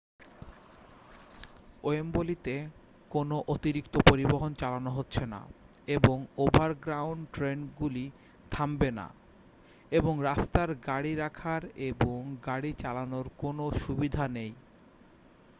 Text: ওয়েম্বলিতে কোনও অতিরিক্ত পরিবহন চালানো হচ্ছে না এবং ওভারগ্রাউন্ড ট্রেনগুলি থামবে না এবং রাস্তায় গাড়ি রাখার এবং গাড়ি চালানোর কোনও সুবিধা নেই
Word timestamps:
ওয়েম্বলিতে 1.83 2.55
কোনও 3.11 3.37
অতিরিক্ত 3.47 3.95
পরিবহন 4.09 4.51
চালানো 4.53 4.91
হচ্ছে 4.91 5.23
না 5.25 5.41
এবং 5.87 6.17
ওভারগ্রাউন্ড 6.37 7.21
ট্রেনগুলি 7.33 8.05
থামবে 8.51 8.89
না 8.91 9.07
এবং 9.91 10.13
রাস্তায় 10.21 10.73
গাড়ি 10.87 11.13
রাখার 11.15 11.61
এবং 11.89 12.17
গাড়ি 12.45 12.71
চালানোর 12.73 13.27
কোনও 13.37 13.65
সুবিধা 13.81 14.25
নেই 14.27 14.51